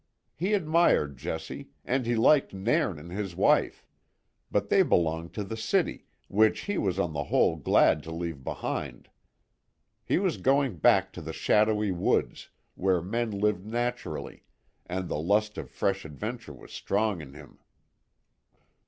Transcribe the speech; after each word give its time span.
He 0.35 0.55
admired 0.55 1.15
Jessie, 1.15 1.69
and 1.85 2.07
he 2.07 2.15
liked 2.15 2.55
Nairn 2.55 2.97
and 2.97 3.11
his 3.11 3.35
wife; 3.35 3.85
but 4.49 4.67
they 4.67 4.81
belonged 4.81 5.31
to 5.35 5.43
the 5.43 5.55
city, 5.55 6.07
which 6.27 6.61
he 6.61 6.79
was 6.79 6.97
on 6.97 7.13
the 7.13 7.25
whole 7.25 7.55
glad 7.55 8.01
to 8.05 8.11
leave 8.11 8.43
behind. 8.43 9.11
He 10.03 10.17
was 10.17 10.37
going 10.37 10.77
back 10.77 11.13
to 11.13 11.21
the 11.21 11.33
shadowy 11.33 11.91
woods, 11.91 12.49
where 12.73 13.03
men 13.03 13.29
lived 13.29 13.67
naturally, 13.67 14.41
and 14.87 15.07
the 15.07 15.19
lust 15.19 15.55
of 15.59 15.69
fresh 15.69 16.03
adventure 16.03 16.53
was 16.53 16.71
strong 16.73 17.21
in 17.21 17.35
him. 17.35 17.59